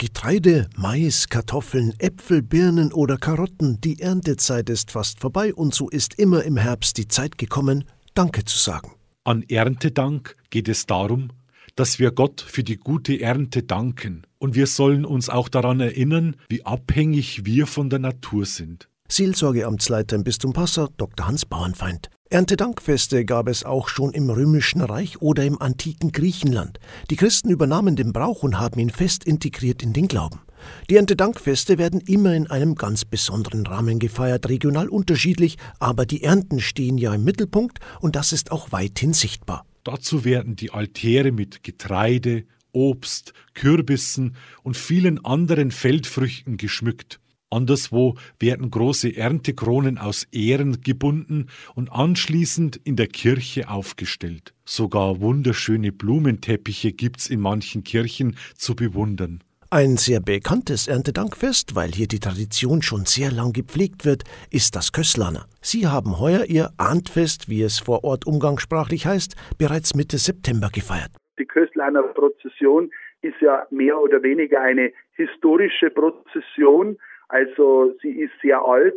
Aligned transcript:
Getreide, 0.00 0.70
Mais, 0.76 1.28
Kartoffeln, 1.28 1.92
Äpfel, 1.98 2.40
Birnen 2.40 2.92
oder 2.92 3.16
Karotten, 3.16 3.80
die 3.80 3.98
Erntezeit 3.98 4.70
ist 4.70 4.92
fast 4.92 5.18
vorbei 5.18 5.52
und 5.52 5.74
so 5.74 5.88
ist 5.88 6.20
immer 6.20 6.44
im 6.44 6.56
Herbst 6.56 6.98
die 6.98 7.08
Zeit 7.08 7.36
gekommen, 7.36 7.82
Danke 8.14 8.44
zu 8.44 8.56
sagen. 8.58 8.92
An 9.24 9.42
Erntedank 9.42 10.36
geht 10.50 10.68
es 10.68 10.86
darum, 10.86 11.32
dass 11.74 11.98
wir 11.98 12.12
Gott 12.12 12.40
für 12.40 12.62
die 12.62 12.76
gute 12.76 13.20
Ernte 13.20 13.64
danken 13.64 14.22
und 14.38 14.54
wir 14.54 14.68
sollen 14.68 15.04
uns 15.04 15.28
auch 15.28 15.48
daran 15.48 15.80
erinnern, 15.80 16.36
wie 16.48 16.64
abhängig 16.64 17.44
wir 17.44 17.66
von 17.66 17.90
der 17.90 17.98
Natur 17.98 18.46
sind. 18.46 18.88
Seelsorgeamtsleiter 19.10 20.16
im 20.16 20.24
Bistum 20.24 20.52
Passau, 20.52 20.88
Dr. 20.96 21.26
Hans 21.26 21.46
Bauernfeind. 21.46 22.10
Erntedankfeste 22.30 23.24
gab 23.24 23.48
es 23.48 23.64
auch 23.64 23.88
schon 23.88 24.12
im 24.12 24.28
Römischen 24.28 24.82
Reich 24.82 25.22
oder 25.22 25.46
im 25.46 25.60
antiken 25.60 26.12
Griechenland. 26.12 26.78
Die 27.10 27.16
Christen 27.16 27.48
übernahmen 27.48 27.96
den 27.96 28.12
Brauch 28.12 28.42
und 28.42 28.60
haben 28.60 28.78
ihn 28.78 28.90
fest 28.90 29.24
integriert 29.24 29.82
in 29.82 29.94
den 29.94 30.08
Glauben. 30.08 30.40
Die 30.90 30.96
Erntedankfeste 30.96 31.78
werden 31.78 32.02
immer 32.02 32.34
in 32.34 32.50
einem 32.50 32.74
ganz 32.74 33.06
besonderen 33.06 33.66
Rahmen 33.66 33.98
gefeiert, 33.98 34.48
regional 34.48 34.88
unterschiedlich, 34.90 35.56
aber 35.78 36.04
die 36.04 36.22
Ernten 36.22 36.60
stehen 36.60 36.98
ja 36.98 37.14
im 37.14 37.24
Mittelpunkt 37.24 37.78
und 38.00 38.14
das 38.14 38.34
ist 38.34 38.52
auch 38.52 38.72
weithin 38.72 39.14
sichtbar. 39.14 39.64
Dazu 39.84 40.26
werden 40.26 40.54
die 40.54 40.70
Altäre 40.70 41.32
mit 41.32 41.62
Getreide, 41.62 42.44
Obst, 42.72 43.32
Kürbissen 43.54 44.36
und 44.62 44.76
vielen 44.76 45.24
anderen 45.24 45.70
Feldfrüchten 45.70 46.58
geschmückt. 46.58 47.20
Anderswo 47.50 48.14
werden 48.38 48.70
große 48.70 49.16
Erntekronen 49.16 49.98
aus 49.98 50.26
Ähren 50.32 50.80
gebunden 50.82 51.46
und 51.74 51.90
anschließend 51.90 52.76
in 52.84 52.96
der 52.96 53.06
Kirche 53.06 53.70
aufgestellt. 53.70 54.54
Sogar 54.64 55.20
wunderschöne 55.20 55.92
Blumenteppiche 55.92 56.92
gibt's 56.92 57.28
in 57.28 57.40
manchen 57.40 57.84
Kirchen 57.84 58.36
zu 58.54 58.76
bewundern. 58.76 59.42
Ein 59.70 59.98
sehr 59.98 60.20
bekanntes 60.20 60.88
Erntedankfest, 60.88 61.74
weil 61.74 61.90
hier 61.90 62.08
die 62.08 62.20
Tradition 62.20 62.80
schon 62.80 63.04
sehr 63.04 63.30
lang 63.30 63.52
gepflegt 63.52 64.06
wird, 64.06 64.24
ist 64.50 64.74
das 64.74 64.92
Kösslaner. 64.92 65.46
Sie 65.60 65.86
haben 65.86 66.18
heuer 66.18 66.46
ihr 66.46 66.70
Ahntfest, 66.78 67.50
wie 67.50 67.60
es 67.60 67.78
vor 67.78 68.02
Ort 68.02 68.26
umgangssprachlich 68.26 69.04
heißt, 69.04 69.36
bereits 69.58 69.94
Mitte 69.94 70.16
September 70.16 70.70
gefeiert. 70.72 71.10
Die 71.38 71.44
Köstlaner 71.44 72.02
Prozession 72.02 72.90
ist 73.20 73.36
ja 73.42 73.66
mehr 73.70 73.98
oder 73.98 74.22
weniger 74.22 74.60
eine 74.60 74.90
historische 75.12 75.90
Prozession, 75.90 76.96
also 77.28 77.94
sie 78.00 78.20
ist 78.22 78.32
sehr 78.42 78.64
alt, 78.64 78.96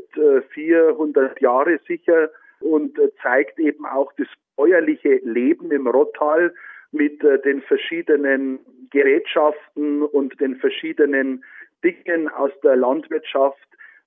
400 0.52 1.38
äh, 1.38 1.44
Jahre 1.44 1.80
sicher 1.86 2.30
und 2.62 2.98
äh, 2.98 3.10
zeigt 3.22 3.60
eben 3.60 3.86
auch 3.86 4.12
das 4.18 4.28
bäuerliche 4.56 5.20
Leben 5.24 5.72
im 5.72 5.88
Rottal 5.88 6.54
mit 6.92 7.24
äh, 7.24 7.42
den 7.42 7.62
verschiedenen 7.62 8.60
Gerätschaften 8.90 10.04
und 10.04 10.40
den 10.40 10.56
verschiedenen 10.58 11.44
Dingen 11.84 12.30
aus 12.30 12.52
der 12.64 12.76
Landwirtschaft. 12.78 13.58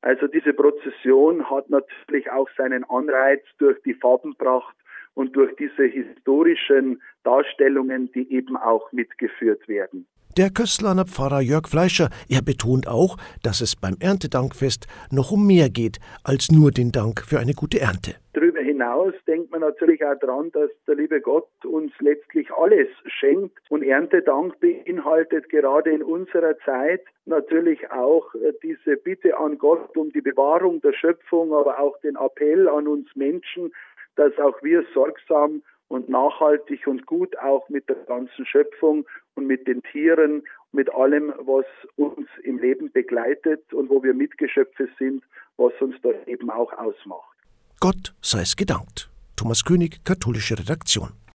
Also 0.01 0.27
diese 0.27 0.53
Prozession 0.53 1.51
hat 1.51 1.69
natürlich 1.71 2.31
auch 2.31 2.49
seinen 2.57 2.85
Anreiz 2.85 3.43
durch 3.59 3.81
die 3.83 3.95
Farbenpracht 3.95 4.77
und 5.15 5.35
durch 5.37 5.55
diese 5.57 5.85
historischen 5.85 7.03
Darstellungen, 7.25 8.11
die 8.13 8.31
eben 8.33 8.57
auch 8.57 8.91
mitgeführt 8.93 9.67
werden. 9.69 10.07
Der 10.37 10.51
Köstlaner 10.51 11.05
Pfarrer 11.05 11.41
Jörg 11.41 11.69
Fleischer, 11.69 12.09
er 12.29 12.43
betont 12.43 12.89
auch, 12.89 13.19
dass 13.45 13.61
es 13.61 13.77
beim 13.77 13.95
Erntedankfest 14.01 14.89
noch 15.13 15.31
um 15.31 15.47
mehr 15.47 15.69
geht 15.71 16.01
als 16.25 16.51
nur 16.51 16.73
den 16.73 16.91
Dank 16.91 17.23
für 17.23 17.39
eine 17.39 17.53
gute 17.53 17.79
Ernte. 17.79 18.17
Darüber 18.33 18.59
hinaus 18.59 19.15
denkt 19.29 19.53
man 19.53 19.61
natürlich 19.61 20.05
auch 20.05 20.19
daran, 20.21 20.51
dass 20.51 20.71
der 20.89 20.97
liebe 20.97 21.21
Gott 21.21 21.47
uns 21.65 21.93
letztlich 22.01 22.51
alles 22.53 22.89
schenkt 23.07 23.61
und 23.69 23.85
Erntedank 23.85 24.59
beinhaltet 24.59 25.49
gerade 25.51 25.91
in 25.91 26.03
unserer 26.03 26.59
Zeit 26.65 27.03
natürlich 27.27 27.93
auch 27.93 28.35
äh, 28.35 28.53
diese 28.61 28.97
Bitte 28.97 29.39
an 29.39 29.57
Gott 29.57 29.97
um 29.97 30.11
die 30.11 30.21
Bewahrung 30.21 30.81
der 30.81 30.95
Schöpfung, 30.95 31.55
aber 31.55 31.79
auch 31.79 31.97
den 32.01 32.17
Appell 32.17 32.69
an 32.69 32.89
uns 32.89 33.07
Menschen, 33.15 33.73
dass 34.17 34.37
auch 34.39 34.61
wir 34.65 34.85
sorgsam 34.95 35.63
und 35.95 36.09
nachhaltig 36.09 36.89
und 36.89 37.07
gut 37.07 37.39
auch 37.39 37.69
mit 37.69 37.89
der 37.89 37.95
ganzen 37.95 38.45
Schöpfung 38.45 39.07
und 39.37 39.47
mit 39.47 39.69
den 39.69 39.81
Tieren, 39.93 40.43
mit 40.73 40.93
allem, 40.93 41.33
was 41.39 41.67
uns 41.95 42.27
im 42.43 42.59
Leben 42.59 42.91
begleitet 42.91 43.73
und 43.73 43.89
wo 43.91 44.03
wir 44.03 44.13
Mitgeschöpfe 44.13 44.89
sind, 44.99 45.23
was 45.57 45.73
uns 45.81 45.95
da 46.03 46.11
eben 46.27 46.51
auch 46.51 46.73
ausmacht. 46.73 47.37
Gott 47.79 48.13
sei 48.21 48.41
es 48.41 48.57
gedankt. 48.57 49.09
Thomas 49.37 49.65
König, 49.65 50.05
katholische 50.05 50.59
Redaktion. 50.59 51.11